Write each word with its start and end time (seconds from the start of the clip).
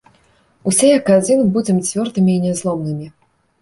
Усе, 0.71 0.89
як 0.97 1.13
адзін, 1.17 1.45
будзем 1.59 1.85
цвёрдымі 1.87 2.31
і 2.39 2.43
нязломнымі! 2.51 3.17